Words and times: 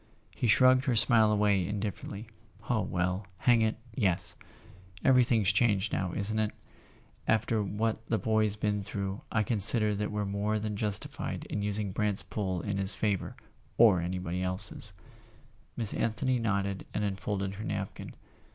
He 0.35 0.47
shrugged 0.47 0.85
her 0.85 0.95
smile 0.95 1.31
away 1.31 1.63
indifferently. 1.63 2.25
"Oh, 2.67 2.81
well—hang 2.81 3.61
it, 3.61 3.75
yes! 3.93 4.35
Everything's 5.03 5.53
changed 5.53 5.93
now, 5.93 6.11
isn't 6.13 6.39
it? 6.39 6.49
After 7.27 7.61
what 7.61 8.03
the 8.07 8.17
boy's 8.17 8.55
been 8.55 8.81
through 8.83 9.21
I 9.31 9.43
consider 9.43 9.93
that 9.93 10.09
we're 10.11 10.25
more 10.25 10.57
than 10.57 10.75
justified 10.75 11.45
in 11.51 11.61
using 11.61 11.91
Brant's 11.91 12.23
pull 12.23 12.61
in 12.63 12.79
his 12.79 12.95
favour—or 12.95 14.01
anybody 14.01 14.41
else's." 14.41 14.93
Miss 15.77 15.93
Anthony 15.93 16.39
nodded 16.39 16.87
and 16.95 17.03
unfolded 17.03 17.53
her 17.53 17.63
napkin. 17.63 18.15